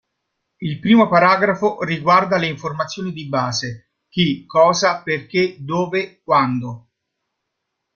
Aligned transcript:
Il 0.57 0.79
primo 0.79 1.07
paragrafo 1.07 1.83
riguarda 1.83 2.37
le 2.37 2.47
informazioni 2.47 3.13
di 3.13 3.27
base: 3.27 3.91
chi, 4.09 4.47
cosa 4.47 5.03
perché, 5.03 5.57
dove, 5.59 6.23
quando. 6.23 6.89